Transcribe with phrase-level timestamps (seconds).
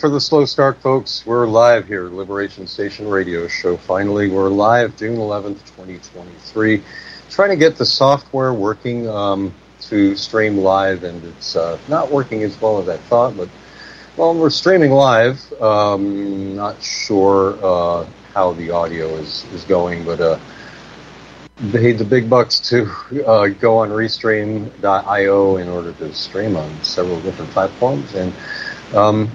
[0.00, 1.26] for the slow start, folks.
[1.26, 3.76] We're live here, Liberation Station Radio Show.
[3.76, 6.82] Finally, we're live June 11th, 2023.
[7.28, 12.42] Trying to get the software working um, to stream live, and it's uh, not working
[12.44, 13.50] as well as I thought, but
[14.16, 15.38] Well, we're streaming live.
[15.60, 20.38] Um, not sure uh, how the audio is, is going, but uh,
[21.72, 22.90] paid the big bucks to
[23.26, 28.14] uh, go on Restream.io in order to stream on several different platforms.
[28.14, 28.32] And
[28.94, 29.30] um,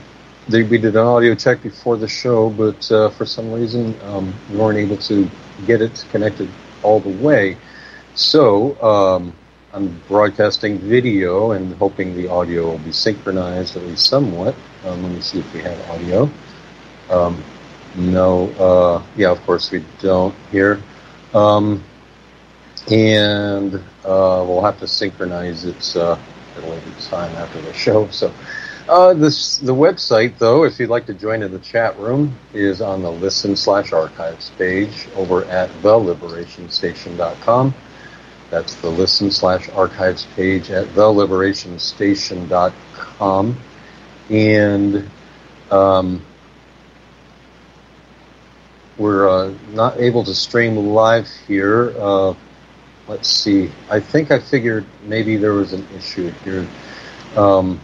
[0.48, 4.34] they, we did an audio check before the show, but uh, for some reason um,
[4.52, 5.30] we weren't able to
[5.66, 6.50] get it connected
[6.84, 7.58] all the way.
[8.14, 9.34] So um,
[9.74, 14.56] I'm broadcasting video and hoping the audio will be synchronized at least somewhat.
[14.86, 16.30] Um, let me see if we have audio.
[17.10, 17.44] Um,
[17.96, 20.82] no, uh, yeah, of course we don't here.
[21.34, 21.84] Um,
[22.92, 23.76] and
[24.06, 26.18] uh, we'll have to synchronize it uh,
[26.56, 28.08] at a later time after the show.
[28.10, 28.34] So
[28.88, 32.80] uh, this the website, though, if you'd like to join in the chat room, is
[32.82, 37.74] on the listen slash archives page over at theliberationstation.com.
[38.52, 43.58] That's the listen slash archives page at theliberationstation.com.
[44.30, 45.10] And
[45.72, 46.22] um,
[48.98, 51.94] we're uh, not able to stream live here.
[51.98, 52.34] Uh,
[53.08, 53.72] let's see.
[53.90, 56.68] I think I figured maybe there was an issue here.
[57.36, 57.80] Um,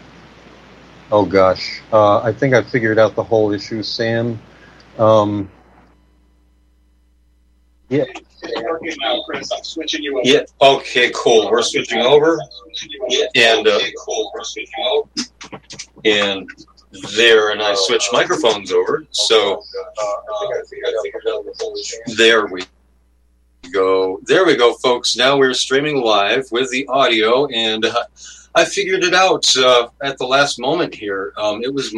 [1.11, 4.41] Oh gosh, uh, I think I figured out the whole issue, Sam.
[4.97, 5.51] Um,
[7.89, 8.05] yeah.
[10.23, 10.45] Yeah.
[10.61, 11.11] Okay.
[11.13, 11.51] Cool.
[11.51, 12.39] We're switching over,
[13.35, 13.79] and uh,
[16.05, 16.49] and
[17.17, 19.05] there, and I switched microphones over.
[19.11, 19.61] So
[22.15, 22.63] there we
[23.73, 24.21] go.
[24.23, 25.17] There we go, folks.
[25.17, 27.85] Now we're streaming live with the audio and.
[28.53, 31.33] I figured it out uh, at the last moment here.
[31.37, 31.93] Um, it was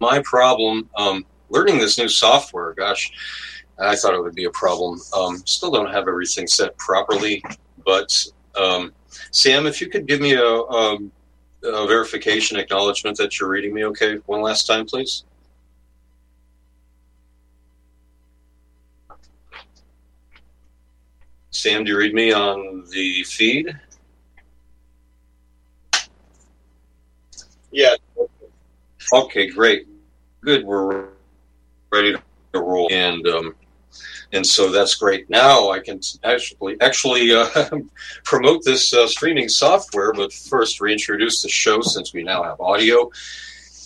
[0.00, 2.72] my problem um, learning this new software.
[2.72, 3.10] Gosh,
[3.78, 5.00] I thought it would be a problem.
[5.16, 7.42] Um, still don't have everything set properly,
[7.84, 8.26] but
[8.58, 8.92] um,
[9.32, 10.98] Sam, if you could give me a, a,
[11.64, 15.24] a verification acknowledgement that you're reading me okay one last time, please.
[21.50, 23.78] Sam, do you read me on the feed?
[27.70, 27.94] Yeah.
[29.12, 29.86] Okay, great.
[30.42, 30.64] Good.
[30.64, 31.08] We're
[31.92, 32.14] ready
[32.52, 32.88] to roll.
[32.90, 33.54] And um,
[34.32, 35.28] and so that's great.
[35.28, 37.48] Now I can actually actually uh,
[38.24, 43.10] promote this uh, streaming software, but first reintroduce the show since we now have audio.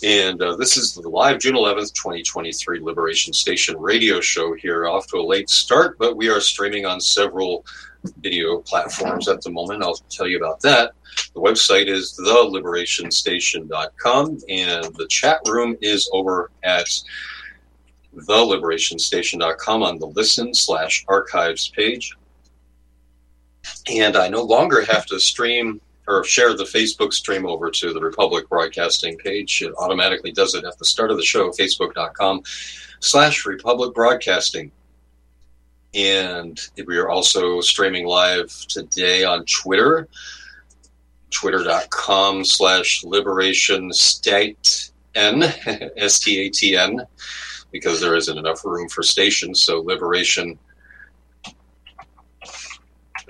[0.02, 5.06] And uh, this is the live June 11th, 2023 Liberation Station radio show here, off
[5.08, 7.64] to a late start, but we are streaming on several
[8.18, 9.82] video platforms at the moment.
[9.82, 10.92] I'll tell you about that.
[11.34, 16.88] The website is theliberationstation.com, and the chat room is over at
[18.16, 22.16] theliberationstation.com on the listen slash archives page.
[23.90, 28.00] And I no longer have to stream or share the Facebook stream over to the
[28.00, 29.62] Republic Broadcasting page.
[29.62, 32.42] It automatically does it at the start of the show, facebook.com
[33.00, 34.70] slash Republic Broadcasting.
[35.94, 40.08] And we are also streaming live today on Twitter
[41.34, 45.42] twitter.com slash liberation state n
[45.96, 47.00] s-t-a-t-n
[47.72, 50.58] because there isn't enough room for stations so liberation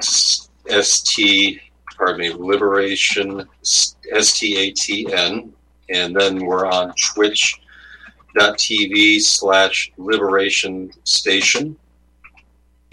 [0.01, 1.61] st
[1.97, 3.49] pardon me liberation
[4.13, 5.53] s-t-a-t-n
[5.91, 7.61] and then we're on twitch.tv
[9.21, 11.77] slash liberation station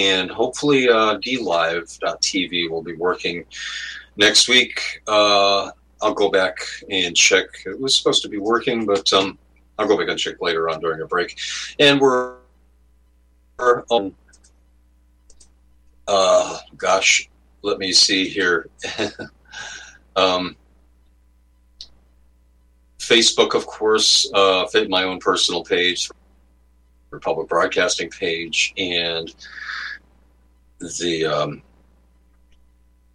[0.01, 3.45] and hopefully uh, dlive.tv will be working
[4.17, 6.57] next week, uh, I'll go back
[6.89, 7.45] and check.
[7.65, 9.37] It was supposed to be working, but um,
[9.77, 11.37] I'll go back and check later on during a break.
[11.79, 12.35] And we're,
[13.59, 14.15] on,
[16.07, 17.29] uh, gosh,
[17.61, 18.69] let me see here.
[20.15, 20.55] um,
[22.97, 26.09] Facebook, of course, uh, my own personal page,
[27.11, 29.33] Republic Broadcasting page, and
[30.99, 31.61] the um,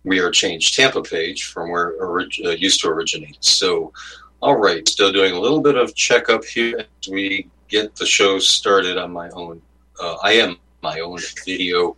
[0.04, 3.44] we are changed Tampa page from where it uh, used to originate.
[3.44, 3.92] So,
[4.40, 8.38] all right, still doing a little bit of checkup here as we get the show
[8.38, 9.60] started on my own.
[10.00, 11.96] Uh, I am my own video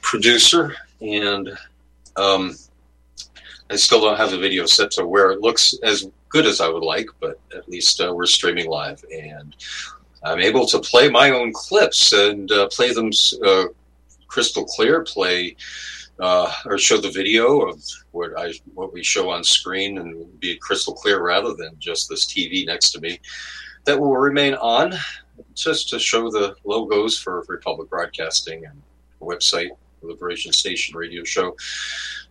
[0.00, 1.50] producer, and
[2.16, 2.56] um,
[3.70, 6.68] I still don't have the video set to where it looks as good as I
[6.68, 9.54] would like, but at least uh, we're streaming live, and
[10.24, 13.10] I'm able to play my own clips and uh, play them
[13.46, 13.66] uh,
[14.30, 15.56] crystal clear, play
[16.20, 17.82] uh, or show the video of
[18.12, 22.26] what I what we show on screen and be crystal clear rather than just this
[22.26, 23.18] TV next to me.
[23.84, 24.92] That will remain on
[25.54, 28.80] just to show the logos for Republic Broadcasting and
[29.20, 29.70] website,
[30.02, 31.56] Liberation Station Radio Show,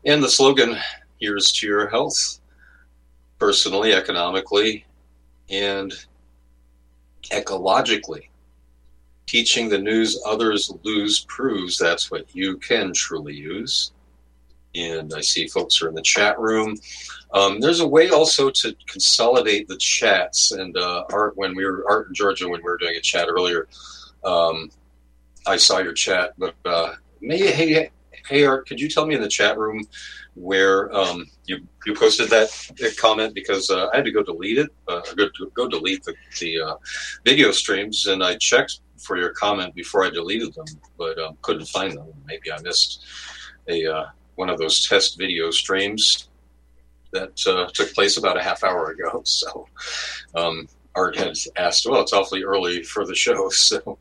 [0.05, 0.77] and the slogan:
[1.19, 2.39] "Here's to your health,
[3.39, 4.85] personally, economically,
[5.49, 5.93] and
[7.31, 8.28] ecologically.
[9.29, 13.91] Teaching the news others lose proves that's what you can truly use.
[14.73, 16.75] And I see folks are in the chat room.
[17.31, 20.51] Um, there's a way also to consolidate the chats.
[20.51, 23.27] And uh, Art, when we were Art in Georgia, when we were doing a chat
[23.29, 23.67] earlier,
[24.23, 24.71] um,
[25.45, 26.33] I saw your chat.
[26.39, 27.91] But uh, maybe, hey,
[28.27, 29.83] hey, Art, could you tell me in the chat room
[30.33, 32.49] where um, you you posted that
[32.97, 36.61] comment because uh, I had to go delete it, uh, go, go delete the, the
[36.61, 36.75] uh,
[37.25, 40.65] video streams, and I checked for your comment before I deleted them,
[40.97, 42.07] but um, couldn't find them.
[42.25, 43.05] Maybe I missed
[43.67, 46.29] a uh, one of those test video streams
[47.11, 49.23] that uh, took place about a half hour ago.
[49.25, 49.67] So
[50.35, 53.97] um, Art had asked, "Well, it's awfully early for the show," so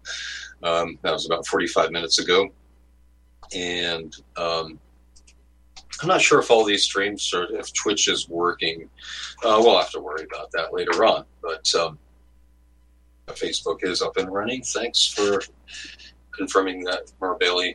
[0.63, 2.49] um, that was about forty-five minutes ago,
[3.55, 4.79] and um,
[6.01, 8.89] I'm not sure if all these streams are if Twitch is working.
[9.45, 11.25] Uh, we'll have to worry about that later on.
[11.43, 11.99] But um,
[13.35, 14.63] Facebook is up and running.
[14.63, 15.43] Thanks for
[16.33, 17.75] confirming that, Marbelli.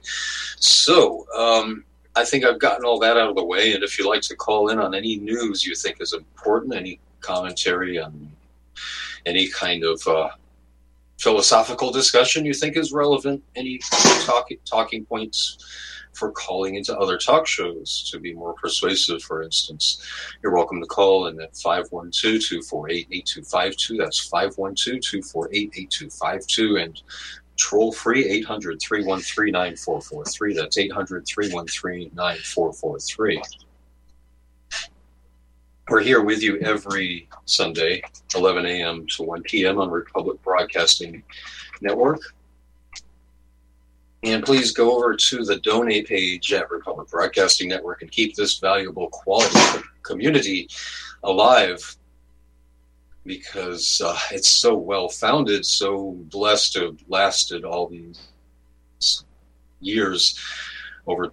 [0.59, 1.83] So um,
[2.15, 3.73] I think I've gotten all that out of the way.
[3.73, 6.99] And if you'd like to call in on any news you think is important, any
[7.21, 8.31] commentary on
[9.25, 10.29] any kind of uh,
[11.19, 13.79] philosophical discussion you think is relevant, any
[14.25, 15.57] talk, talking points
[16.13, 20.01] for calling into other talk shows to be more persuasive, for instance.
[20.41, 23.97] You're welcome to call in at 512 248 8252.
[23.97, 26.77] That's 512 248 8252.
[26.77, 27.01] And
[27.57, 30.53] troll free 800 313 9443.
[30.53, 33.41] That's 800 313 9443.
[35.89, 38.01] We're here with you every Sunday,
[38.35, 39.05] 11 a.m.
[39.17, 39.79] to 1 p.m.
[39.79, 41.23] on Republic Broadcasting
[41.81, 42.21] Network.
[44.23, 48.57] And please go over to the donate page at Republic Broadcasting Network and keep this
[48.57, 50.69] valuable quality community
[51.23, 51.97] alive
[53.25, 58.29] because uh, it's so well founded, so blessed to have lasted all these
[59.81, 60.39] years
[61.05, 61.31] over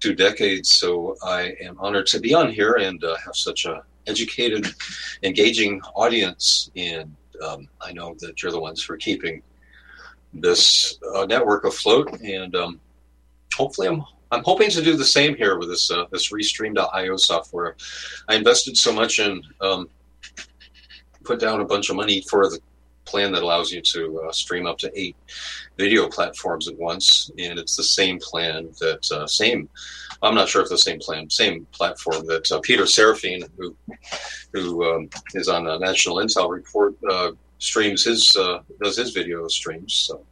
[0.00, 0.74] two decades.
[0.74, 4.66] So I am honored to be on here and uh, have such a educated,
[5.22, 6.70] engaging audience.
[6.76, 7.14] And
[7.46, 9.42] um, I know that you're the ones for keeping
[10.32, 12.80] this uh, network afloat, and um,
[13.54, 17.76] hopefully, I'm I'm hoping to do the same here with this uh, this Restream.io software.
[18.28, 19.88] I invested so much in um,
[21.24, 22.58] put down a bunch of money for the
[23.04, 25.16] plan that allows you to uh, stream up to eight
[25.78, 29.68] video platforms at once, and it's the same plan that uh, same.
[30.22, 33.74] I'm not sure if the same plan, same platform that uh, Peter Seraphine, who
[34.52, 39.46] who um, is on the National Intel Report, uh, streams his uh, does his video
[39.48, 39.92] streams.
[39.94, 40.24] So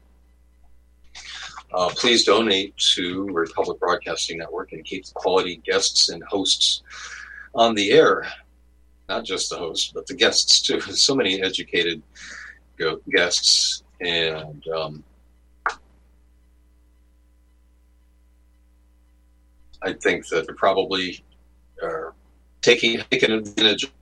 [1.73, 6.83] uh, please donate to Republic Broadcasting Network and keep the quality guests and hosts
[7.55, 8.27] on the air.
[9.09, 10.81] Not just the hosts, but the guests too.
[10.81, 12.03] So many educated
[13.11, 14.67] guests and.
[14.69, 15.05] Um,
[19.83, 21.23] I think that they're probably
[21.83, 22.15] are
[22.61, 23.93] taking taking advantage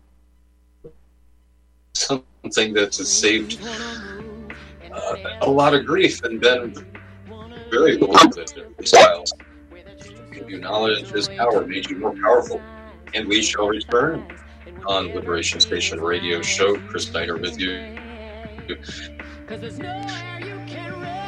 [1.97, 3.61] something that has saved
[4.93, 6.75] uh, a lot of grief and been
[7.71, 9.33] very good styles.
[10.33, 12.61] Give you knowledge is power, made you more powerful.
[13.15, 14.27] And we shall return
[14.87, 16.77] on Liberation Station Radio Show.
[16.89, 17.97] Chris Steiner with you.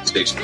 [0.03, 0.43] Stay tuned.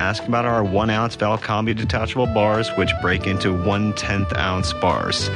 [0.00, 5.28] Ask about our 1 ounce Valcambi detachable bars, which break into 1 10th ounce bars.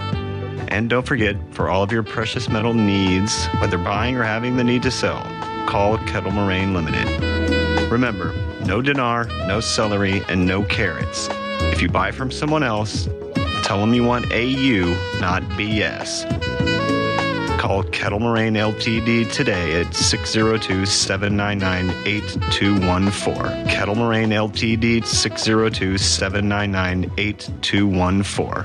[0.69, 4.65] And don't forget, for all of your precious metal needs, whether buying or having the
[4.65, 5.23] need to sell,
[5.67, 7.91] call Kettle Moraine Limited.
[7.91, 8.33] Remember,
[8.65, 11.29] no dinar, no celery, and no carrots.
[11.73, 13.09] If you buy from someone else,
[13.71, 16.80] Tell them you want AU, not BS.
[17.61, 23.69] Call Kettle Moraine Ltd today at 602 799 8214.
[23.69, 28.65] Kettle Moraine Ltd 602 799 8214.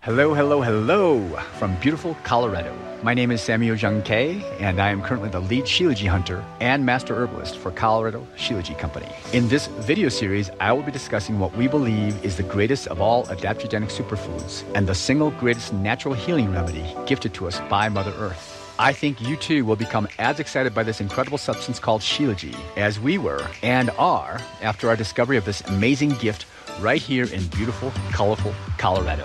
[0.00, 1.28] Hello, hello, hello
[1.60, 2.85] from beautiful Colorado.
[3.02, 6.84] My name is Samuel Jung Kay, and I am currently the lead Shilajit hunter and
[6.84, 9.06] master herbalist for Colorado Shilajit Company.
[9.34, 13.00] In this video series, I will be discussing what we believe is the greatest of
[13.00, 18.14] all adaptogenic superfoods and the single greatest natural healing remedy gifted to us by Mother
[18.16, 18.74] Earth.
[18.78, 22.98] I think you too will become as excited by this incredible substance called Shilajit as
[22.98, 26.46] we were and are after our discovery of this amazing gift
[26.80, 29.24] right here in beautiful, colorful Colorado.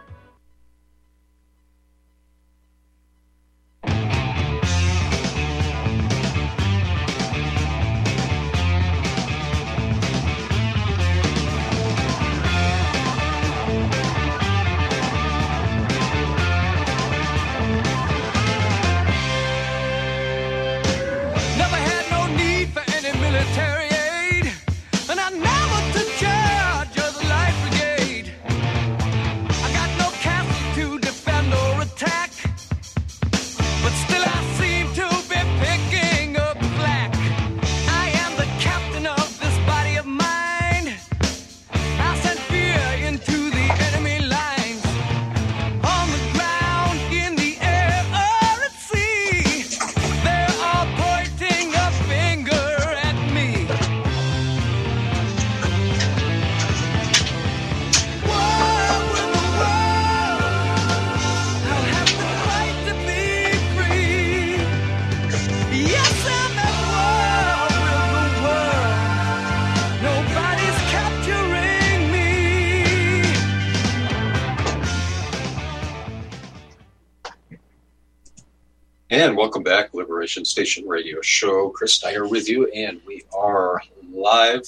[80.21, 81.69] Liberation Station Radio Show.
[81.69, 83.81] Chris Steiner with you, and we are
[84.13, 84.61] live.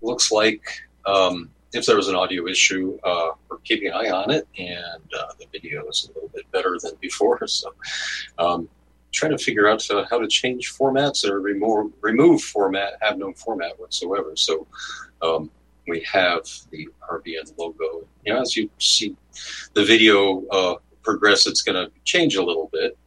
[0.00, 0.60] Looks like
[1.06, 5.04] um, if there was an audio issue, uh, we're keeping an eye on it, and
[5.16, 7.38] uh, the video is a little bit better than before.
[7.46, 7.72] So,
[8.40, 8.68] um,
[9.12, 13.32] trying to figure out uh, how to change formats or remove remove format, have no
[13.34, 14.32] format whatsoever.
[14.34, 14.66] So,
[15.22, 15.48] um,
[15.86, 16.42] we have
[16.72, 18.04] the RBN logo.
[18.26, 19.14] You know, as you see
[19.74, 22.98] the video uh, progress, it's going to change a little bit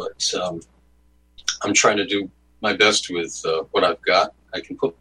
[0.00, 0.60] but um,
[1.62, 2.30] I'm trying to do
[2.62, 4.32] my best with uh, what I've got.
[4.54, 4.96] I can put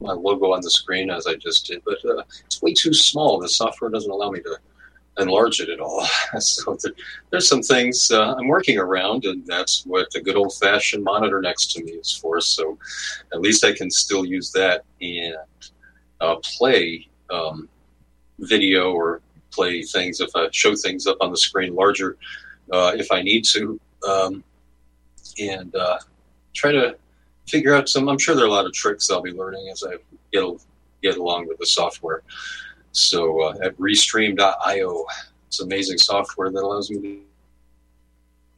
[0.00, 3.38] my logo on the screen as I just did, but uh, it's way too small.
[3.38, 4.58] The software doesn't allow me to
[5.18, 6.06] enlarge it at all.
[6.38, 6.92] so there,
[7.30, 11.40] there's some things uh, I'm working around, and that's what the good old fashioned monitor
[11.40, 12.40] next to me is for.
[12.40, 12.78] So
[13.32, 15.36] at least I can still use that and
[16.20, 17.68] uh, play um,
[18.38, 22.16] video or play things if I show things up on the screen larger
[22.72, 24.44] uh, if I need to, um,
[25.38, 25.98] and uh,
[26.54, 26.96] try to
[27.46, 28.08] figure out some.
[28.08, 29.96] I'm sure there are a lot of tricks I'll be learning as I
[30.32, 30.44] get
[31.02, 32.22] get along with the software.
[32.92, 35.04] So uh, at Restream.io,
[35.46, 37.20] it's amazing software that allows me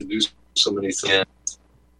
[0.00, 0.20] to do
[0.54, 1.26] so many things.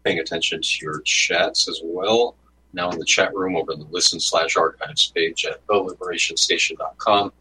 [0.04, 2.34] Paying attention to your chats as well.
[2.72, 7.32] Now in the chat room over the listen slash archives page at theliberationstation.com.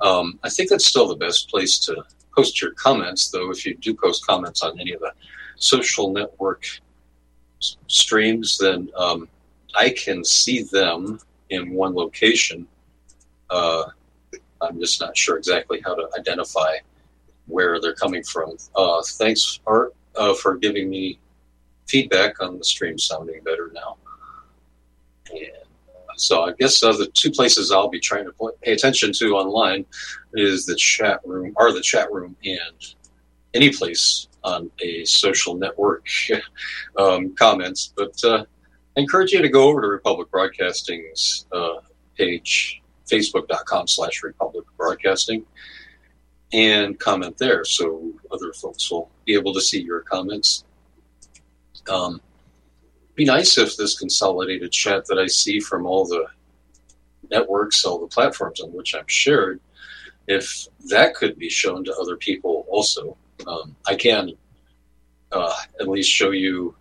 [0.00, 2.02] Um, I think that's still the best place to
[2.40, 3.50] post your comments, though.
[3.50, 5.12] If you do post comments on any of the
[5.56, 6.64] social network
[7.60, 9.28] s- streams, then um,
[9.78, 12.66] I can see them in one location.
[13.50, 13.84] Uh,
[14.62, 16.76] I'm just not sure exactly how to identify
[17.46, 18.56] where they're coming from.
[18.74, 21.18] Uh, thanks, Art, uh, for giving me
[21.88, 23.98] feedback on the stream sounding better now.
[25.30, 25.69] And
[26.20, 29.86] so I guess uh, the two places I'll be trying to pay attention to online
[30.34, 32.94] is the chat room, are the chat room and
[33.54, 36.06] any place on a social network
[36.98, 37.92] um, comments.
[37.96, 38.44] But uh,
[38.96, 41.80] I encourage you to go over to Republic Broadcasting's uh,
[42.16, 45.44] page, facebook.com slash Republic Broadcasting,
[46.52, 50.64] and comment there so other folks will be able to see your comments.
[51.88, 52.20] Um,
[53.14, 56.26] be nice if this consolidated chat that I see from all the
[57.30, 59.60] networks, all the platforms on which I'm shared,
[60.26, 63.16] if that could be shown to other people also.
[63.46, 64.32] Um, I can
[65.32, 66.74] uh, at least show you.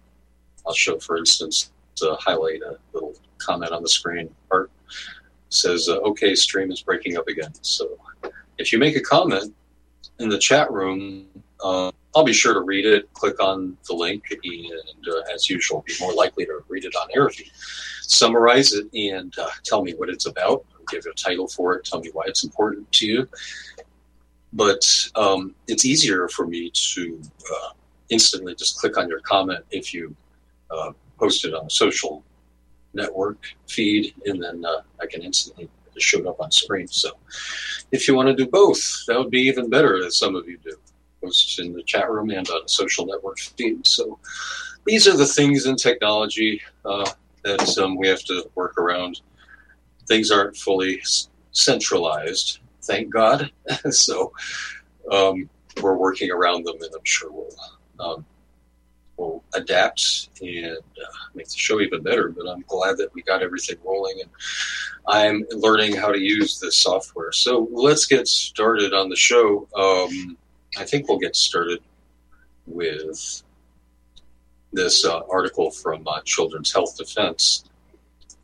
[0.66, 4.30] I'll show, for instance, to highlight a little comment on the screen.
[4.52, 4.72] Art
[5.50, 7.98] says, uh, "Okay, stream is breaking up again." So,
[8.58, 9.54] if you make a comment
[10.20, 11.28] in the chat room,
[11.64, 13.12] uh, I'll be sure to read it.
[13.14, 17.08] Click on the link, and uh, as usual, be more likely to read it on
[17.16, 17.46] air if you
[18.02, 20.66] summarize it and uh, tell me what it's about.
[20.90, 21.86] Give a title for it.
[21.86, 23.30] Tell me why it's important to you.
[24.54, 24.84] But
[25.16, 27.22] um, it's easier for me to
[27.54, 27.70] uh,
[28.10, 30.16] instantly just click on your comment if you
[30.72, 32.24] uh, post it on a social
[32.94, 36.88] network feed, and then uh, I can instantly show it up on screen.
[36.88, 37.12] So
[37.92, 40.58] if you want to do both, that would be even better, as some of you
[40.58, 40.76] do.
[41.22, 43.92] Post in the chat room and on social network feeds.
[43.92, 44.20] So
[44.86, 47.10] these are the things in technology uh,
[47.44, 49.22] that um, we have to work around.
[50.08, 51.02] Things aren't fully
[51.52, 53.52] centralized, thank God.
[53.90, 54.34] so
[55.12, 55.50] um,
[55.82, 57.56] we're working around them, and I'm sure we'll
[58.00, 58.26] um,
[59.20, 62.30] will adapt and uh, make the show even better.
[62.30, 64.30] But I'm glad that we got everything rolling, and
[65.08, 67.32] I'm learning how to use this software.
[67.32, 69.68] So let's get started on the show.
[69.76, 70.38] Um,
[70.78, 71.82] I think we'll get started
[72.68, 73.44] with
[74.72, 77.66] this uh, article from uh, Children's Health Defense.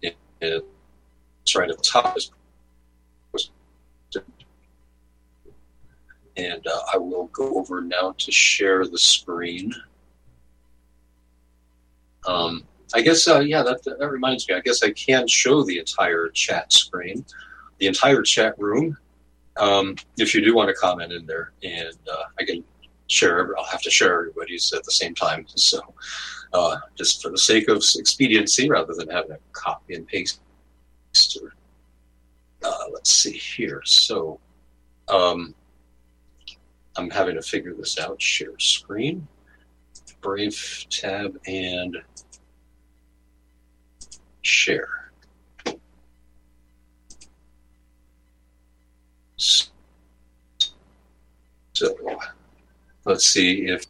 [0.03, 2.17] And it's right at the top.
[6.38, 9.73] And uh, I will go over now to share the screen.
[12.27, 14.55] Um, I guess, uh, yeah, that, that reminds me.
[14.55, 17.25] I guess I can show the entire chat screen,
[17.79, 18.97] the entire chat room,
[19.57, 21.51] um, if you do want to comment in there.
[21.63, 22.63] And uh, I can
[23.07, 25.45] share, I'll have to share everybody's at the same time.
[25.55, 25.81] So
[26.53, 30.39] uh, just for the sake of expediency, rather than having a copy and paste.
[32.63, 33.81] Uh, let's see here.
[33.85, 34.39] So
[35.07, 35.53] um,
[36.97, 38.21] I'm having to figure this out.
[38.21, 39.27] Share screen,
[40.21, 41.97] Brave tab, and
[44.41, 45.04] share.
[51.73, 51.95] So
[53.05, 53.86] let's see if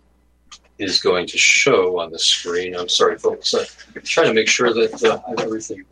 [0.78, 2.76] is going to show on the screen.
[2.76, 3.54] I'm sorry, folks.
[3.54, 3.66] I'm
[4.04, 5.86] trying to make sure that uh, everything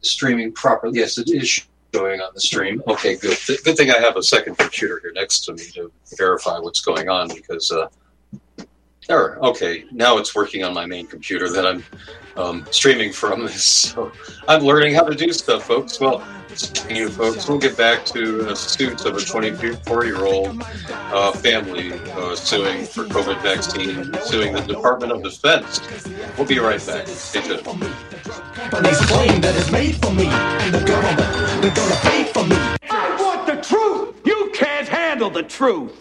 [0.00, 0.98] streaming properly.
[0.98, 1.60] Yes, it is
[1.94, 2.82] showing on the stream.
[2.86, 3.36] Okay, good.
[3.36, 6.80] Th- good thing I have a second computer here next to me to verify what's
[6.80, 7.70] going on because.
[7.70, 7.88] Uh,
[9.08, 9.38] there.
[9.38, 11.82] Okay, now it's working on my main computer that I'm
[12.36, 13.48] um, streaming from.
[13.58, 14.12] So
[14.46, 15.98] I'm learning how to do stuff, folks.
[15.98, 16.22] Well,
[16.90, 22.84] you folks, we'll get back to a suit of a 24-year-old uh, family uh, suing
[22.84, 25.80] for COVID vaccine, suing the Department of Defense.
[26.36, 27.06] We'll be right back.
[27.06, 27.64] Stay tuned.
[27.64, 32.56] Companies claim that it's made for me, and the government, they're gonna pay for me.
[32.90, 34.14] I want the truth.
[34.24, 35.96] You can't handle the truth.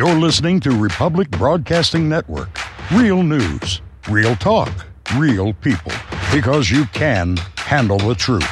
[0.00, 2.48] You're listening to Republic Broadcasting Network.
[2.90, 4.72] Real news, real talk,
[5.16, 5.92] real people.
[6.32, 8.48] Because you can handle the truth.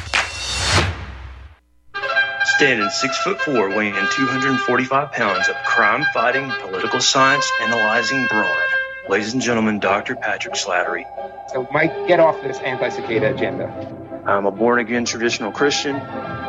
[2.44, 8.68] Standing six foot four, weighing 245 pounds of crime fighting, political science analyzing brawn.
[9.08, 10.16] Ladies and gentlemen, Dr.
[10.16, 11.06] Patrick Slattery.
[11.50, 14.22] So, Mike, get off this anti cicada agenda.
[14.26, 15.96] I'm a born again traditional Christian,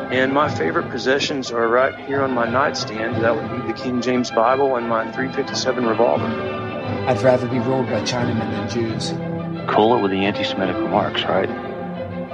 [0.10, 3.24] and my favorite possessions are right here on my nightstand.
[3.24, 6.26] That would be the King James Bible and my 357 revolver.
[6.26, 9.12] I'd rather be ruled by Chinamen than Jews.
[9.72, 11.48] Cool it with the anti Semitic remarks, right?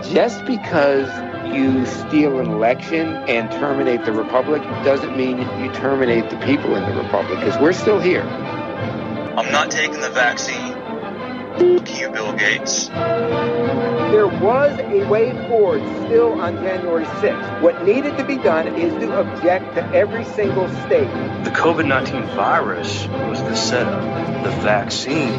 [0.04, 1.10] Just because
[1.54, 6.84] you steal an election and terminate the Republic doesn't mean you terminate the people in
[6.90, 8.24] the Republic, because we're still here.
[8.24, 10.75] I'm not taking the vaccine.
[11.58, 12.88] Fuck you, Bill Gates.
[12.90, 17.62] There was a way forward still on January 6th.
[17.62, 21.08] What needed to be done is to object to every single state.
[21.46, 24.44] The COVID 19 virus was the setup.
[24.44, 25.32] The vaccine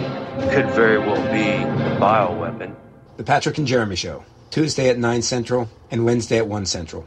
[0.50, 2.74] could very well be the bioweapon.
[3.18, 7.06] The Patrick and Jeremy Show, Tuesday at 9 Central and Wednesday at 1 Central.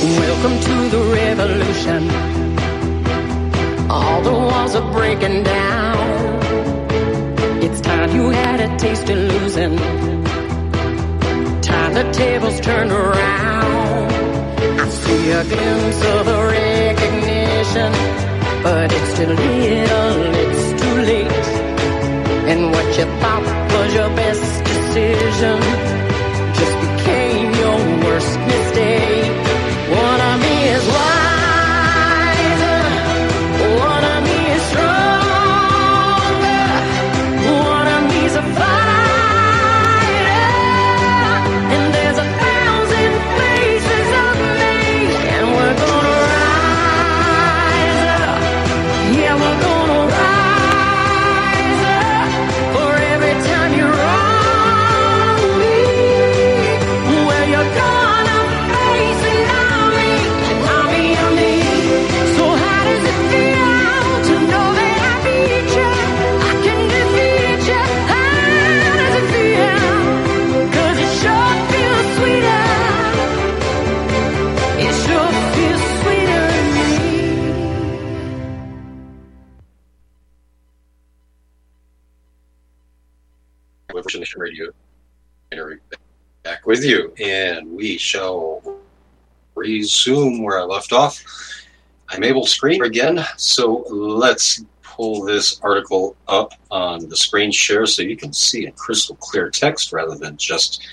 [0.00, 2.10] Welcome to the revolution.
[3.90, 6.42] All the walls are breaking down.
[7.62, 9.76] It's time you had a taste of losing.
[11.60, 14.12] Time the tables turn around.
[14.80, 17.92] I see a glimpse of a recognition,
[18.62, 21.46] but it's too little, it's too late.
[22.48, 25.60] And what you thought was your best decision
[26.58, 28.59] just became your worst mistake.
[89.78, 91.22] Resume where I left off.
[92.10, 97.86] I'm able to screen again, so let's pull this article up on the screen share
[97.86, 100.86] so you can see in crystal clear text rather than just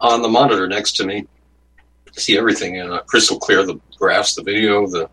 [0.00, 1.26] on the monitor next to me.
[2.16, 5.08] See everything in crystal clear the graphs, the video, the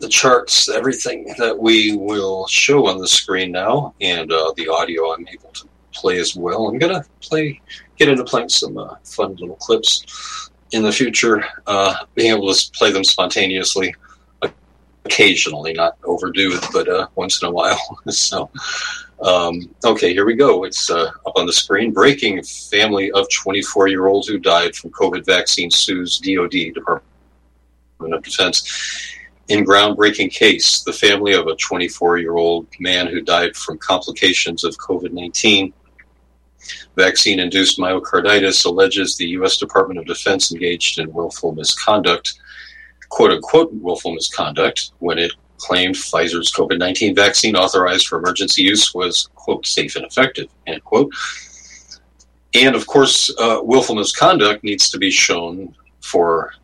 [0.00, 5.14] the charts, everything that we will show on the screen now, and uh, the audio
[5.14, 6.66] I'm able to play as well.
[6.66, 7.60] I'm gonna play,
[7.96, 12.70] get into playing some uh, fun little clips in the future, uh, being able to
[12.72, 13.94] play them spontaneously,
[15.04, 17.78] occasionally, not overdo it, but uh, once in a while.
[18.08, 18.50] so,
[19.22, 20.64] um, okay, here we go.
[20.64, 21.92] It's uh, up on the screen.
[21.92, 27.04] Breaking family of 24 year old who died from COVID vaccine sues DoD Department
[28.00, 28.68] of Defense.
[29.46, 34.64] In groundbreaking case, the family of a 24 year old man who died from complications
[34.64, 35.72] of COVID 19
[36.96, 39.56] vaccine induced myocarditis alleges the U.S.
[39.56, 42.34] Department of Defense engaged in willful misconduct,
[43.08, 48.94] quote unquote, willful misconduct, when it claimed Pfizer's COVID 19 vaccine authorized for emergency use
[48.94, 51.12] was, quote, safe and effective, end quote.
[52.54, 56.54] And of course, uh, willful misconduct needs to be shown for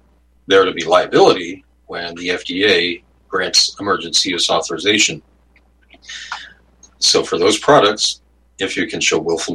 [0.46, 5.22] there to be liability when the FDA grants emergency use authorization.
[6.98, 8.20] So for those products,
[8.58, 9.54] if you can show willful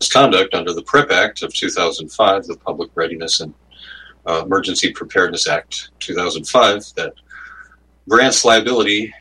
[0.00, 3.54] misconduct under the PrEP Act of 2005, the Public Readiness and
[4.26, 7.14] uh, Emergency Preparedness Act 2005, that
[8.08, 9.12] grants liability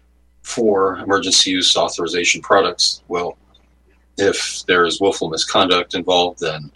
[0.43, 3.03] for emergency use authorization products.
[3.07, 3.37] Well,
[4.17, 6.71] if there is willful misconduct involved, then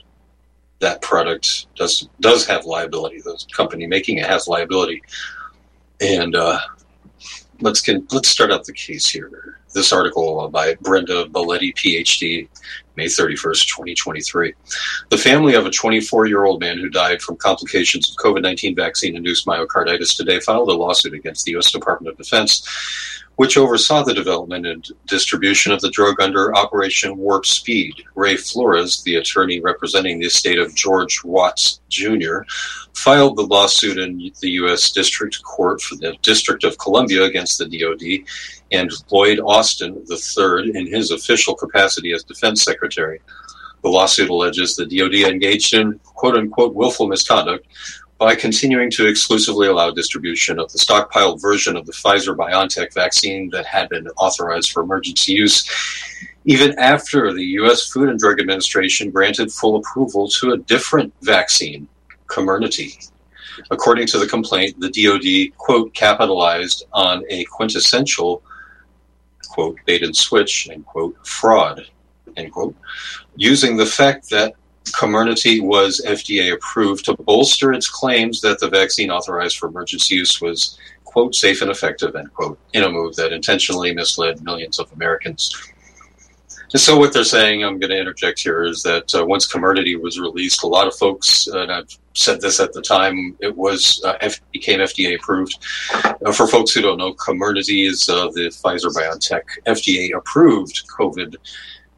[0.80, 3.22] that product does does have liability.
[3.22, 5.02] The company making it has liability.
[6.02, 6.60] And uh,
[7.62, 9.59] let's get, let's start out the case here.
[9.74, 12.48] This article uh, by Brenda Baletti, PhD,
[12.96, 14.54] May 31st, 2023.
[15.10, 18.76] The family of a 24 year old man who died from complications of COVID 19
[18.76, 21.72] vaccine induced myocarditis today filed a lawsuit against the U.S.
[21.72, 22.68] Department of Defense
[23.40, 28.04] which oversaw the development and distribution of the drug under Operation Warp Speed.
[28.14, 32.40] Ray Flores, the attorney representing the estate of George Watts Jr.,
[32.94, 34.92] filed the lawsuit in the U.S.
[34.92, 38.28] District Court for the District of Columbia against the DoD
[38.74, 43.22] and Lloyd Austin III in his official capacity as Defense Secretary.
[43.84, 47.66] The lawsuit alleges the DoD engaged in quote unquote willful misconduct
[48.20, 53.50] by continuing to exclusively allow distribution of the stockpiled version of the Pfizer BioNTech vaccine
[53.52, 55.66] that had been authorized for emergency use,
[56.44, 57.90] even after the U.S.
[57.90, 61.88] Food and Drug Administration granted full approval to a different vaccine,
[62.28, 63.10] Comirnaty.
[63.72, 68.44] According to the complaint, the DoD, quote, capitalized on a quintessential,
[69.48, 71.86] quote, bait and switch, end quote, fraud,
[72.36, 72.76] end quote,
[73.38, 74.56] using the fact that
[74.86, 80.42] Comirnaty was FDA approved to bolster its claims that the vaccine authorized for emergency use
[80.42, 84.92] was, quote, safe and effective, end quote, in a move that intentionally misled millions of
[84.94, 85.54] Americans.
[86.76, 90.20] So, what they're saying, I'm going to interject here, is that uh, once Comirnaty was
[90.20, 94.18] released, a lot of folks, and I've said this at the time, it was uh,
[94.22, 95.58] F- became FDA approved.
[95.94, 101.38] Uh, for folks who don't know, Comirnaty is uh, the Pfizer BioNTech FDA approved COVID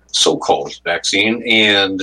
[0.07, 1.43] so called vaccine.
[1.45, 2.01] And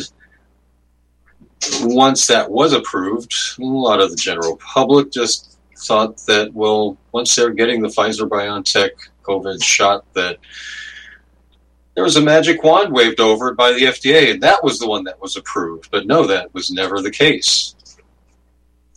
[1.83, 7.35] once that was approved, a lot of the general public just thought that, well, once
[7.35, 8.91] they're getting the Pfizer BioNTech
[9.23, 10.39] COVID shot, that
[11.95, 14.89] there was a magic wand waved over it by the FDA, and that was the
[14.89, 15.91] one that was approved.
[15.91, 17.75] But no, that was never the case.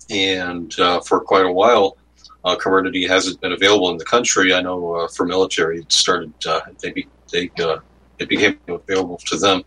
[0.10, 1.98] And uh, for quite a while,
[2.44, 4.54] uh, Comirnaty hasn't been available in the country.
[4.54, 7.78] I know uh, for military, it started, uh, they, be, they uh,
[8.20, 9.64] it became available to them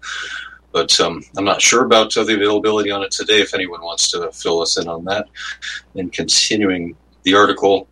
[0.75, 3.41] but um, I'm not sure about uh, the availability on it today.
[3.41, 5.29] If anyone wants to fill us in on that,
[5.95, 7.89] and continuing the article.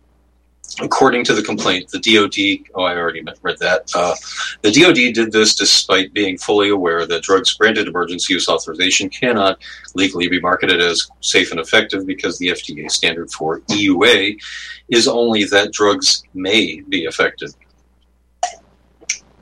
[0.81, 3.91] According to the complaint, the DoD, oh, I already read that.
[3.93, 4.15] Uh,
[4.63, 9.59] the DoD did this despite being fully aware that drugs granted emergency use authorization cannot
[9.93, 14.41] legally be marketed as safe and effective because the FDA standard for EUA
[14.89, 17.53] is only that drugs may be effective.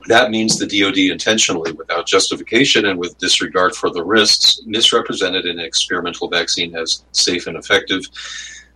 [0.08, 5.60] That means the DoD intentionally, without justification and with disregard for the risks, misrepresented an
[5.60, 8.04] experimental vaccine as safe and effective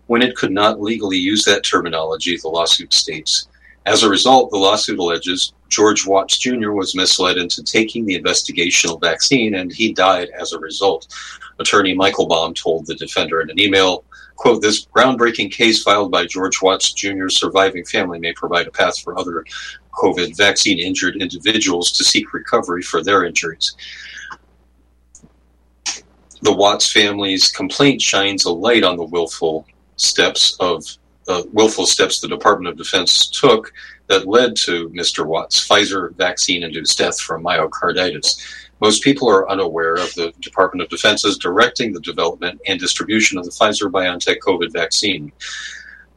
[0.06, 3.48] when it could not legally use that terminology, the lawsuit states.
[3.86, 6.72] As a result, the lawsuit alleges George Watts Jr.
[6.72, 11.08] was misled into taking the investigational vaccine and he died as a result.
[11.58, 14.04] Attorney Michael Baum told the defender in an email,
[14.36, 18.98] quote, this groundbreaking case filed by George Watts Jr.'s surviving family may provide a path
[19.00, 19.44] for other
[19.94, 23.74] COVID vaccine injured individuals to seek recovery for their injuries.
[26.42, 29.66] The Watts family's complaint shines a light on the willful
[29.96, 30.84] steps of
[31.28, 33.72] uh, willful steps the Department of Defense took
[34.06, 35.26] that led to Mr.
[35.26, 38.40] Watts' Pfizer vaccine-induced death from myocarditis.
[38.80, 43.44] Most people are unaware of the Department of Defense's directing the development and distribution of
[43.44, 45.32] the Pfizer BioNTech COVID vaccine.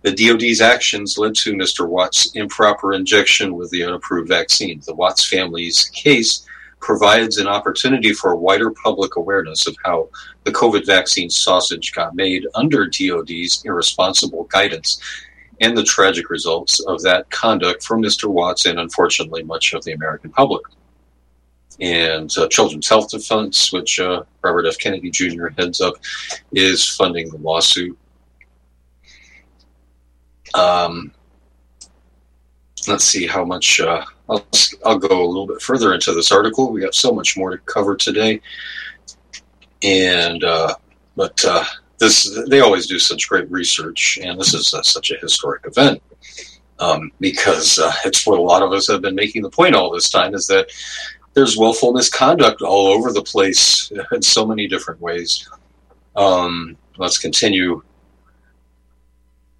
[0.02, 1.88] The DoD's actions led to Mr.
[1.88, 4.82] Watts' improper injection with the unapproved vaccine.
[4.86, 6.46] The Watts family's case
[6.80, 10.10] provides an opportunity for wider public awareness of how
[10.44, 15.02] the COVID vaccine sausage got made under DoD's irresponsible guidance
[15.62, 18.30] and the tragic results of that conduct for Mr.
[18.30, 20.62] Watts and unfortunately much of the American public.
[21.82, 24.78] And uh, Children's Health Defense, which uh, Robert F.
[24.78, 25.48] Kennedy Jr.
[25.58, 25.96] heads up,
[26.52, 27.98] is funding the lawsuit
[30.54, 31.12] um,
[32.88, 33.80] let's see how much.
[33.80, 34.46] Uh, I'll,
[34.86, 36.72] I'll go a little bit further into this article.
[36.72, 38.42] We got so much more to cover today,
[39.84, 40.76] and uh,
[41.16, 41.64] but uh,
[41.98, 46.02] this they always do such great research, and this is uh, such a historic event
[46.80, 49.92] um, because uh, it's what a lot of us have been making the point all
[49.92, 50.70] this time is that
[51.34, 55.48] there's willful misconduct all over the place in so many different ways.
[56.16, 57.82] Um, let's continue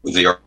[0.04, 0.38] the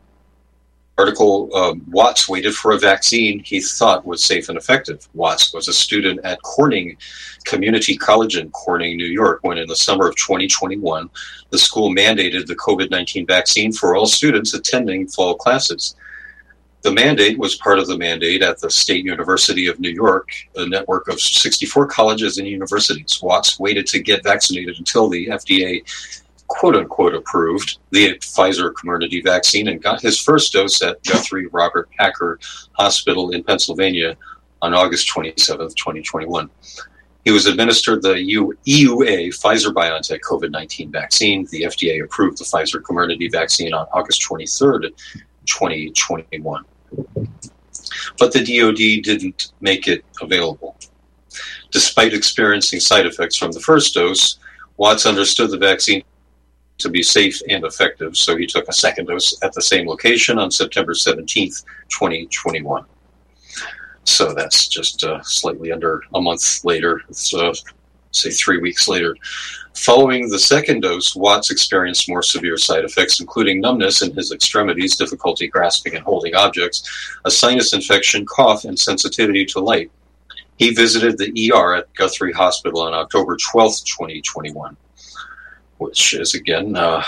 [0.99, 5.09] article uh, Watts waited for a vaccine he thought was safe and effective.
[5.15, 6.97] Watts was a student at Corning
[7.45, 11.09] Community College in Corning, New York, when in the summer of 2021,
[11.51, 15.97] the school mandated the COVID 19 vaccine for all students attending fall classes.
[16.83, 20.67] The mandate was part of the mandate at the State University of New York, a
[20.67, 23.21] network of 64 colleges and universities.
[23.23, 25.85] Watts waited to get vaccinated until the FDA
[26.49, 31.89] quote unquote approved the Pfizer Comirnaty vaccine and got his first dose at Guthrie Robert
[31.99, 32.41] Packer
[32.73, 34.17] Hospital in Pennsylvania
[34.61, 36.51] on August 27, 2021.
[37.25, 38.15] He was administered the
[38.67, 41.47] EUA Pfizer BioNTech COVID 19 vaccine.
[41.53, 44.91] The FDA approved the Pfizer Comirnaty vaccine on August 23rd,
[45.47, 46.65] 2021.
[48.19, 50.77] But the DoD didn't make it available.
[51.71, 54.39] Despite experiencing side effects from the first dose,
[54.77, 56.03] Watts understood the vaccine
[56.79, 60.39] to be safe and effective, so he took a second dose at the same location
[60.39, 62.85] on September 17th, 2021.
[64.05, 67.03] So that's just uh, slightly under a month later.
[67.09, 67.55] It's, uh,
[68.13, 69.17] say three weeks later.
[69.75, 74.97] Following the second dose, Watts experienced more severe side effects, including numbness in his extremities,
[74.97, 76.89] difficulty grasping and holding objects,
[77.25, 79.91] a sinus infection, cough, and sensitivity to light.
[80.57, 84.77] He visited the ER at Guthrie Hospital on October 12th, 2021,
[85.79, 87.03] which is again uh,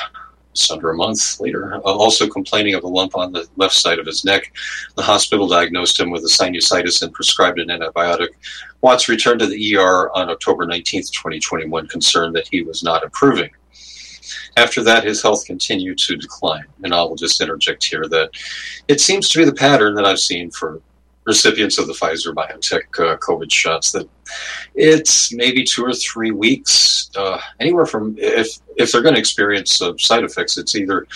[0.54, 1.74] just under a month later.
[1.76, 4.52] Uh, also complaining of a lump on the left side of his neck.
[4.96, 8.28] The hospital diagnosed him with a sinusitis and prescribed an antibiotic.
[8.80, 13.50] Watts returned to the ER on October 19th, 2021, concerned that he was not improving.
[14.56, 16.64] After that, his health continued to decline.
[16.82, 18.30] And I will just interject here that
[18.88, 20.80] it seems to be the pattern that I've seen for
[21.24, 24.08] recipients of the Pfizer BioNTech uh, COVID shots that
[24.74, 29.80] it's maybe two or three weeks, uh, anywhere from if if they're going to experience
[29.80, 31.06] uh, side effects, it's either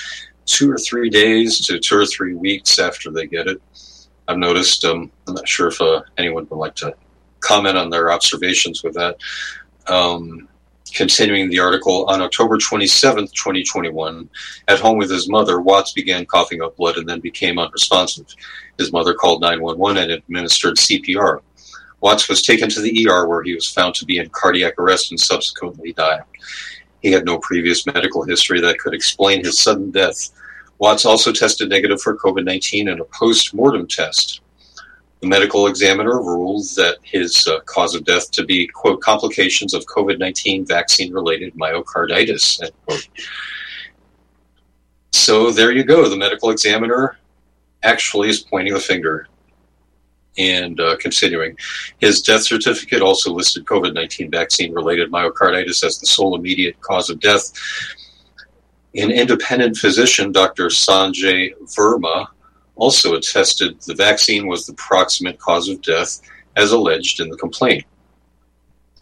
[0.46, 3.60] two or three days to two or three weeks after they get it.
[4.26, 4.84] I've noticed.
[4.84, 6.94] Um, I'm not sure if uh, anyone would like to
[7.40, 9.16] comment on their observations with that.
[9.86, 10.48] Um,
[10.90, 14.28] continuing the article, on October 27th, 2021,
[14.68, 18.26] at home with his mother, Watts began coughing up blood and then became unresponsive.
[18.78, 21.40] His mother called 911 and administered CPR.
[22.00, 25.10] Watts was taken to the ER where he was found to be in cardiac arrest
[25.10, 26.22] and subsequently died.
[27.02, 30.30] He had no previous medical history that could explain his sudden death.
[30.78, 34.40] Watts also tested negative for COVID 19 in a post mortem test.
[35.20, 39.84] The medical examiner ruled that his uh, cause of death to be, quote, complications of
[39.86, 43.08] COVID 19 vaccine related myocarditis, end quote.
[45.12, 46.08] So there you go.
[46.08, 47.18] The medical examiner
[47.82, 49.28] actually is pointing the finger
[50.38, 51.56] and uh, continuing.
[51.98, 57.10] His death certificate also listed COVID 19 vaccine related myocarditis as the sole immediate cause
[57.10, 57.52] of death.
[58.94, 60.66] An independent physician, Dr.
[60.66, 62.28] Sanjay Verma,
[62.78, 66.20] also attested the vaccine was the proximate cause of death
[66.56, 67.84] as alleged in the complaint.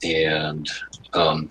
[0.03, 0.68] And
[1.12, 1.51] um,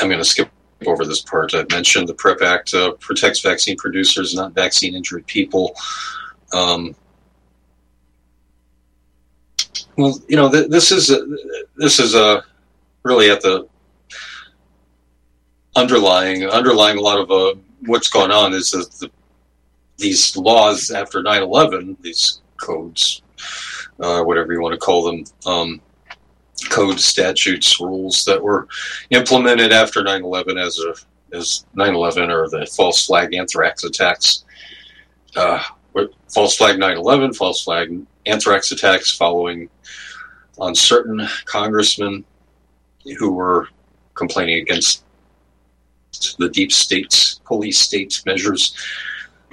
[0.00, 0.50] I'm going to skip
[0.86, 1.54] over this part.
[1.54, 5.74] I mentioned the PrEP Act uh, protects vaccine producers, not vaccine injured people.
[6.52, 6.94] Um,
[9.96, 11.26] well, you know, th- this is a,
[11.76, 12.44] this is a
[13.02, 13.66] really at the
[15.76, 19.10] underlying underlying a lot of uh, what's going on is that the,
[20.00, 23.22] these laws after 9-11, these codes,
[24.00, 25.80] uh, whatever you want to call them, um,
[26.70, 28.66] code statutes, rules that were
[29.10, 30.94] implemented after 9-11 as a
[31.32, 34.44] as 9-11 or the false flag anthrax attacks.
[35.36, 35.62] Uh,
[36.28, 37.96] false flag 9-11, false flag
[38.26, 39.68] anthrax attacks following
[40.58, 42.24] on certain congressmen
[43.18, 43.68] who were
[44.14, 45.04] complaining against
[46.38, 48.74] the deep states, police state measures.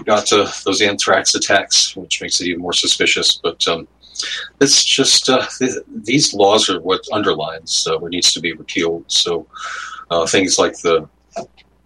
[0.05, 3.39] Got to those anthrax attacks, which makes it even more suspicious.
[3.41, 3.87] But um,
[4.61, 9.05] it's just uh, th- these laws are what underlines uh, what needs to be repealed.
[9.07, 9.47] So
[10.09, 11.09] uh, things like the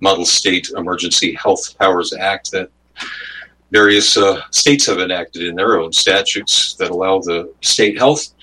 [0.02, 2.70] Model State Emergency Health Powers Act that
[3.72, 8.34] various uh, states have enacted in their own statutes that allow the state health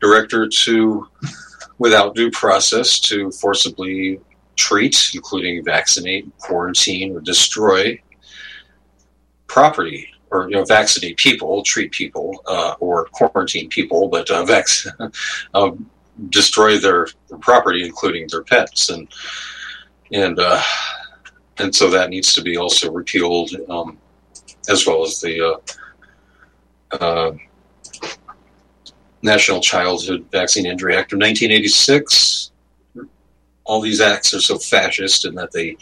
[0.00, 1.06] director to,
[1.78, 4.18] without due process, to forcibly
[4.56, 8.00] treat, including vaccinate, quarantine, or destroy
[9.50, 14.86] property, or you know, vaccinate people, treat people, uh, or quarantine people, but uh, vac-
[15.54, 15.70] uh,
[16.28, 19.08] destroy their, their, property, including their pets, and
[20.12, 20.62] and uh,
[21.58, 23.98] and so that needs to be also repealed, um,
[24.68, 25.58] as well as the
[26.92, 27.32] uh, uh,
[29.22, 32.52] National Childhood Vaccine Injury Act of 1986.
[33.64, 35.76] All these acts are so fascist in that they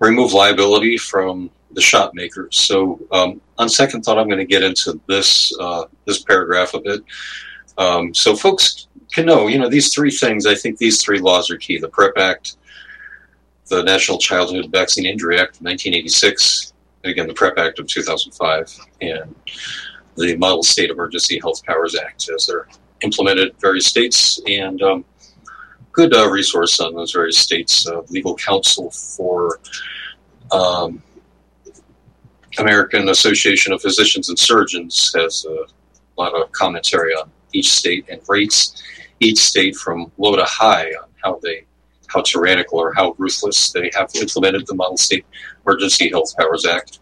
[0.00, 2.56] remove liability from the shot makers.
[2.58, 6.80] So, um, on second thought, I'm going to get into this uh, this paragraph a
[6.80, 7.02] bit,
[7.78, 9.46] um, so folks can know.
[9.46, 10.46] You know, these three things.
[10.46, 12.56] I think these three laws are key: the PrEP Act,
[13.68, 16.72] the National Childhood Vaccine Injury Act of 1986,
[17.02, 19.34] and again the PrEP Act of 2005, and
[20.16, 22.68] the Model State Emergency Health Powers Act, as they're
[23.02, 25.04] implemented in various states, and um,
[25.92, 27.86] good uh, resource on those various states.
[27.86, 29.60] Uh, legal counsel for
[30.52, 31.02] um,
[32.58, 35.66] American Association of Physicians and Surgeons has a
[36.20, 38.82] lot of commentary on each state and rates
[39.20, 41.64] each state from low to high on how they
[42.08, 45.26] how tyrannical or how ruthless they have implemented the Model State
[45.66, 47.00] Emergency Health Powers Act.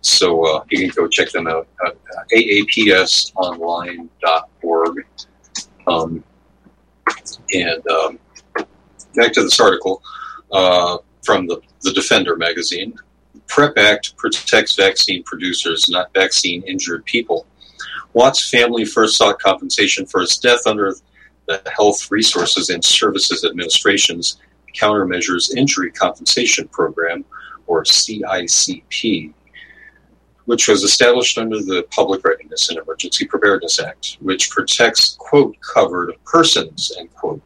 [0.00, 1.96] So uh, you can go check them out at
[2.34, 5.06] aapsonline.org.
[5.86, 6.24] Um,
[7.52, 8.18] and um,
[9.14, 10.02] back to this article
[10.50, 12.98] uh, from the, the Defender magazine.
[13.50, 17.46] PrEP Act protects vaccine producers, not vaccine injured people.
[18.12, 20.94] Watt's family first sought compensation for his death under
[21.46, 24.38] the Health Resources and Services Administration's
[24.76, 27.24] Countermeasures Injury Compensation Program,
[27.66, 29.32] or CICP,
[30.44, 36.14] which was established under the Public Readiness and Emergency Preparedness Act, which protects, quote, covered
[36.24, 37.42] persons, end quote,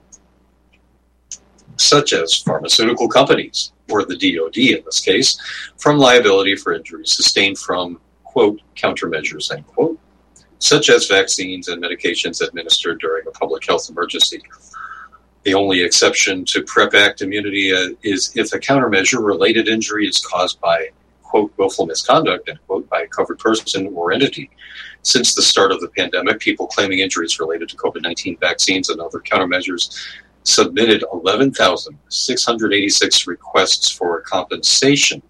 [1.76, 5.38] such as pharmaceutical companies, or the DoD in this case,
[5.78, 9.98] from liability for injuries sustained from, quote, countermeasures, end quote,
[10.58, 14.42] such as vaccines and medications administered during a public health emergency.
[15.42, 20.24] The only exception to PrEP Act immunity uh, is if a countermeasure related injury is
[20.24, 20.88] caused by,
[21.22, 24.50] quote, willful misconduct, end quote, by a covered person or entity.
[25.02, 29.02] Since the start of the pandemic, people claiming injuries related to COVID 19 vaccines and
[29.02, 29.94] other countermeasures
[30.44, 35.20] submitted 11,686 requests for compensation.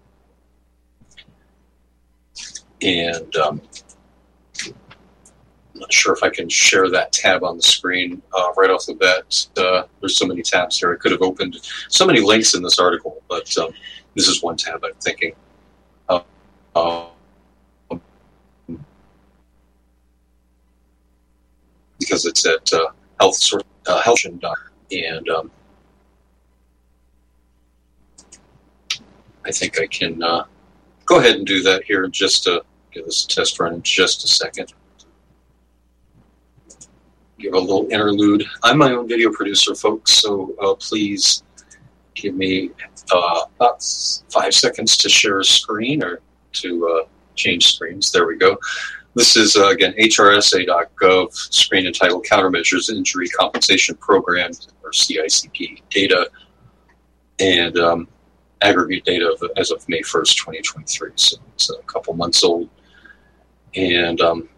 [2.81, 3.61] And um,
[4.65, 4.73] I'm
[5.75, 8.93] not sure if I can share that tab on the screen uh, right off the
[8.93, 9.47] bat.
[9.57, 10.93] Uh, there's so many tabs here.
[10.93, 11.57] I could have opened
[11.89, 13.71] so many links in this article, but um,
[14.15, 15.33] this is one tab I'm thinking.
[16.07, 16.19] Uh,
[21.99, 22.87] because it's at uh,
[23.19, 23.39] health
[23.87, 24.43] uh, health and
[25.29, 25.51] um,
[29.45, 30.45] I think I can uh,
[31.05, 34.23] go ahead and do that here just a give this a test run in just
[34.23, 34.73] a second.
[37.37, 38.45] Give a little interlude.
[38.63, 41.43] I'm my own video producer, folks, so uh, please
[42.13, 42.71] give me
[43.11, 43.83] uh, about
[44.31, 46.21] five seconds to share a screen or
[46.53, 48.11] to uh, change screens.
[48.11, 48.57] There we go.
[49.15, 54.51] This is, uh, again, HRSA.gov, screen entitled Countermeasures Injury Compensation Program,
[54.83, 56.29] or CICP data,
[57.39, 58.09] and um,
[58.61, 61.11] aggregate data of, as of May 1st, 2023.
[61.15, 62.69] So it's a couple months old.
[63.73, 64.49] And um,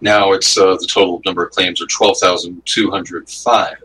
[0.00, 3.76] now it's uh, the total number of claims are 12,205.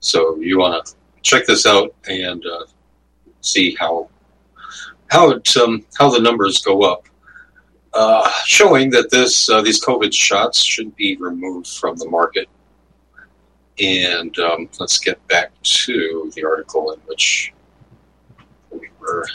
[0.00, 2.64] So you want to check this out and uh,
[3.42, 4.10] see how
[5.08, 7.06] how it um, how the numbers go up
[7.94, 12.48] uh, showing that this uh, these COVID shots should be removed from the market.
[13.80, 17.52] And um, let's get back to the article in which
[18.70, 19.26] we were,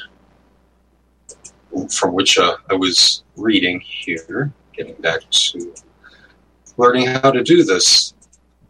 [1.90, 4.52] from which uh, I was reading here.
[4.74, 5.74] Getting back to
[6.78, 8.14] learning how to do this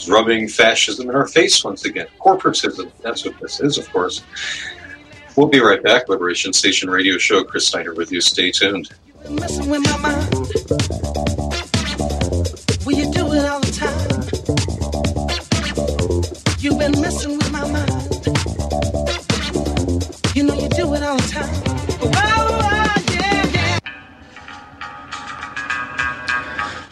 [0.08, 2.08] rubbing fascism in our face once again.
[2.20, 4.24] Corporatism, that's what this is, of course.
[5.36, 6.08] We'll be right back.
[6.08, 7.44] Liberation Station Radio Show.
[7.44, 8.20] Chris Steiner with you.
[8.20, 8.90] Stay tuned.
[16.58, 18.02] You've been messing with my mind.
[20.34, 21.61] You know you do it all the time.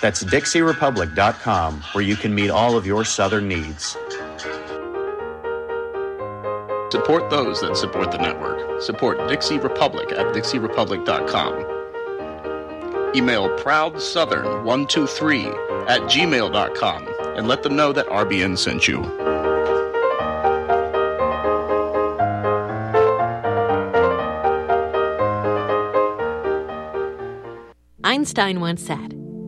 [0.00, 3.96] That's DixieRepublic.com, where you can meet all of your Southern needs.
[6.90, 8.80] Support those that support the network.
[8.80, 13.14] Support Dixie Republic at DixieRepublic.com.
[13.16, 19.02] Email ProudSouthern123 at gmail.com and let them know that RBN sent you.
[28.04, 29.15] Einstein once said,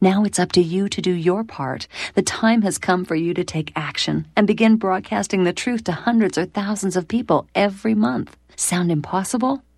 [0.00, 1.88] Now it's up to you to do your part.
[2.14, 5.92] The time has come for you to take action and begin broadcasting the truth to
[5.92, 8.36] hundreds or thousands of people every month.
[8.54, 9.62] Sound impossible?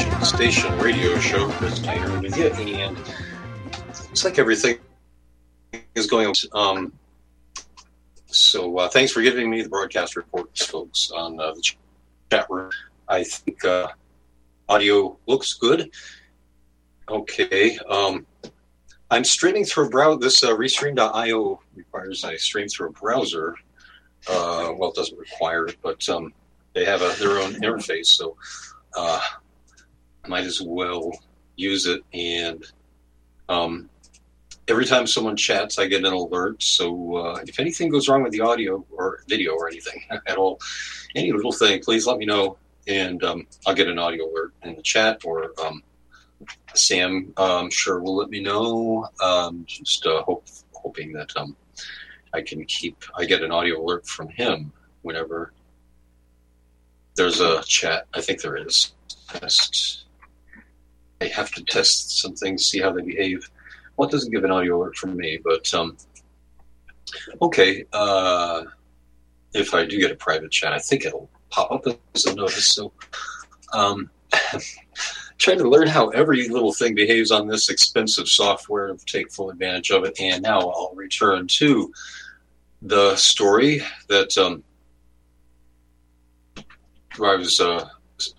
[0.00, 1.48] on Liberation Station Radio Show.
[1.48, 2.98] You, and
[4.10, 4.78] it's like everything
[5.94, 6.34] is going on.
[6.52, 6.92] Um,
[8.26, 11.62] so uh, thanks for giving me the broadcast reports, folks, on uh, the
[12.30, 12.70] chat room.
[13.08, 13.88] I think uh,
[14.68, 15.90] audio looks good.
[17.08, 17.78] Okay.
[17.88, 18.26] Um,
[19.10, 20.18] I'm streaming through a browser.
[20.20, 23.54] This uh, Restream.io requires I stream through a browser.
[24.28, 26.34] Uh, well, it doesn't require it, but um,
[26.74, 28.36] they have a, their own interface, so
[28.96, 29.20] uh,
[30.28, 31.12] might as well
[31.56, 32.02] use it.
[32.12, 32.64] And
[33.48, 33.90] um,
[34.68, 36.62] every time someone chats, I get an alert.
[36.62, 40.60] So uh, if anything goes wrong with the audio or video or anything at all,
[41.14, 44.76] any little thing, please let me know, and um, I'll get an audio alert in
[44.76, 45.52] the chat or.
[45.64, 45.82] Um,
[46.74, 49.08] Sam, um, sure will let me know.
[49.20, 51.56] Um, just uh, hope, hoping that um,
[52.32, 53.02] I can keep.
[53.16, 54.72] I get an audio alert from him
[55.02, 55.52] whenever
[57.16, 58.06] there's a chat.
[58.14, 58.92] I think there is.
[59.28, 60.04] Test.
[61.20, 63.48] I have to test some things, see how they behave.
[63.96, 65.96] Well, it doesn't give an audio alert from me, but um,
[67.42, 67.84] okay.
[67.92, 68.64] Uh,
[69.54, 72.66] if I do get a private chat, I think it'll pop up as a notice.
[72.66, 72.92] So.
[73.72, 74.10] Um,
[75.38, 79.90] trying to learn how every little thing behaves on this expensive software take full advantage
[79.90, 80.20] of it.
[80.20, 81.92] And now I'll return to
[82.82, 84.62] the story that um,
[86.56, 87.88] I was uh,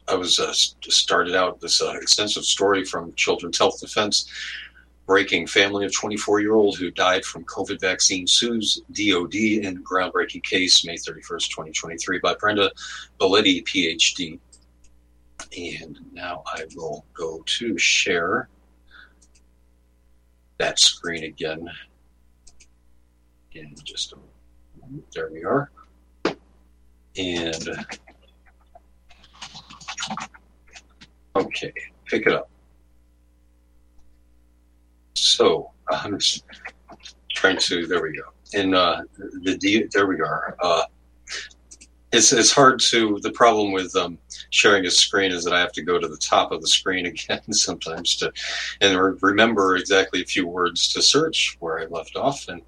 [0.08, 4.30] I was uh, started out this uh, extensive story from Children's Health Defense,
[5.06, 10.44] breaking family of 24 year old who died from COVID vaccine sues DoD in groundbreaking
[10.44, 12.72] case May 31st, 2023 by Brenda
[13.20, 14.40] Baletti, PhD.
[15.58, 18.50] And now I will go to share
[20.58, 21.70] that screen again
[23.54, 24.18] in just a.
[25.14, 25.72] There we are.
[27.18, 27.86] And
[31.36, 31.74] okay,
[32.06, 32.50] pick it up.
[35.14, 36.46] So I'm just
[37.32, 37.88] trying to.
[37.88, 38.24] There we go.
[38.54, 40.56] In uh, the there we are.
[40.62, 40.84] Uh,
[42.12, 43.20] it's it's hard to.
[43.22, 44.18] The problem with um,
[44.50, 47.06] sharing a screen is that I have to go to the top of the screen
[47.14, 48.32] again sometimes to,
[48.82, 52.48] and re- remember exactly a few words to search where I left off.
[52.48, 52.62] And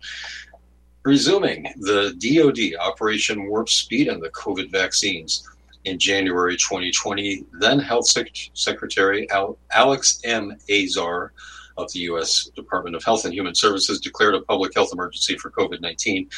[1.04, 5.48] resuming the DoD Operation Warp Speed and the COVID vaccines
[5.86, 10.55] in January 2020, then Health Sec- Secretary Al- Alex M.
[10.69, 11.34] Azar
[11.77, 12.49] of the U.S.
[12.55, 16.29] Department of Health and Human Services declared a public health emergency for COVID 19.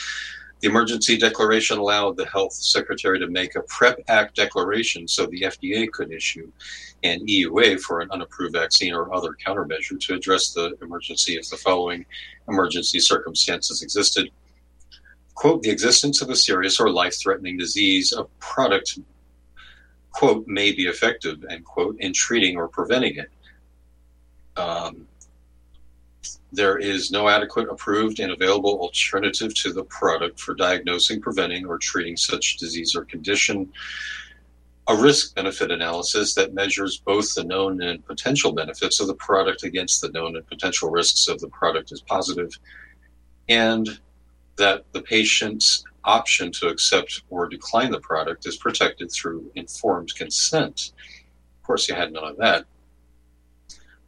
[0.62, 5.42] The emergency declaration allowed the health secretary to make a PrEP Act declaration so the
[5.42, 6.50] FDA could issue
[7.04, 11.58] an EUA for an unapproved vaccine or other countermeasure to address the emergency if the
[11.58, 12.06] following
[12.48, 14.30] emergency circumstances existed.
[15.36, 19.00] Quote, the existence of a serious or life threatening disease of product,
[20.14, 23.30] quote, may be effective, end quote, in treating or preventing it.
[24.56, 25.08] Um,
[26.52, 31.80] there is no adequate, approved, and available alternative to the product for diagnosing, preventing, or
[31.80, 33.74] treating such disease or condition.
[34.88, 39.64] A risk benefit analysis that measures both the known and potential benefits of the product
[39.64, 42.52] against the known and potential risks of the product is positive,
[43.50, 44.00] and
[44.58, 50.92] that the patient's option to accept or decline the product is protected through informed consent.
[51.62, 52.66] Of course, you had none of that.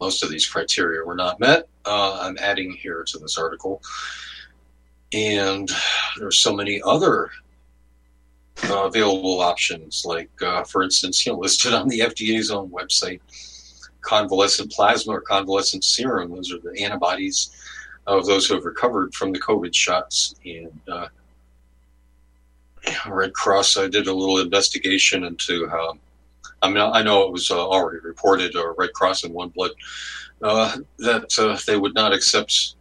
[0.02, 1.68] Most of these criteria were not met.
[1.86, 3.82] Uh, I'm adding here to this article.
[5.14, 5.70] And
[6.20, 7.30] there's so many other
[8.70, 13.22] uh, available options, like, uh, for instance, you know, listed on the FDA's own website,
[14.02, 16.32] convalescent plasma or convalescent serum.
[16.32, 17.52] Those are the antibodies
[18.08, 20.36] of those who have recovered from the COVID shots.
[20.46, 21.08] And uh,
[23.08, 25.98] Red Cross, I did a little investigation into how.
[26.62, 29.72] I mean, I know it was uh, already reported, uh, Red Cross and One Blood,
[30.42, 32.76] uh, that uh, they would not accept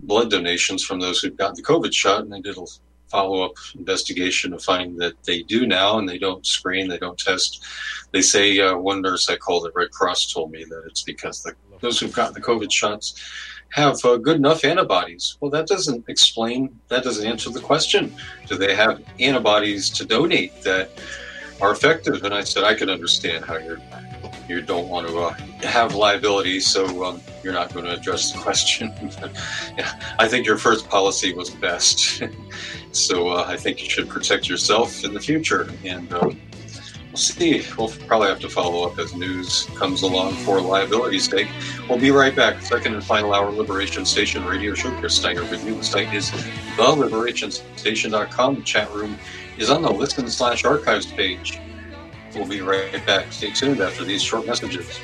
[0.00, 2.64] blood donations from those who've gotten the COVID shot, and they did a
[3.08, 7.64] follow-up investigation to find that they do now, and they don't screen, they don't test.
[8.10, 11.42] They say uh, one nurse I called at Red Cross told me that it's because
[11.42, 13.14] the, those who've gotten the COVID shots
[13.72, 15.36] have uh, good enough antibodies.
[15.40, 18.14] Well, that doesn't explain, that doesn't answer the question.
[18.46, 20.90] Do they have antibodies to donate that
[21.60, 22.22] are effective?
[22.24, 23.80] And I said, I can understand how you're,
[24.46, 25.32] you don't want to uh,
[25.66, 28.92] have liability, so um, you're not going to address the question.
[29.78, 32.22] yeah, I think your first policy was best.
[32.92, 35.70] so uh, I think you should protect yourself in the future.
[35.82, 36.38] And um,
[37.12, 37.62] we'll see.
[37.76, 41.48] We'll probably have to follow up as news comes along for liability's sake.
[41.88, 42.62] We'll be right back.
[42.62, 44.90] Second and final hour Liberation Station radio show.
[44.98, 45.74] Chris Steiner with you.
[45.74, 46.30] The site is
[46.76, 48.54] theliberationsstation.com.
[48.56, 49.18] The chat room
[49.58, 51.60] is on the listen slash archives page.
[52.34, 53.30] We'll be right back.
[53.30, 54.98] Stay tuned after these short messages.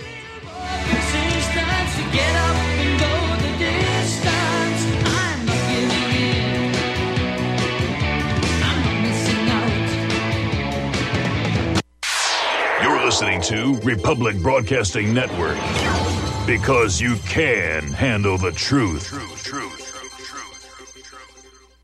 [13.09, 15.57] Listening to Republic Broadcasting Network
[16.47, 19.38] because you can handle the truth.